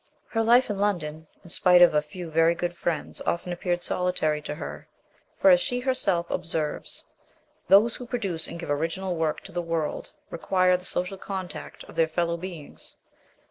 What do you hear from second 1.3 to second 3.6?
in spite of a few very good friends, of ten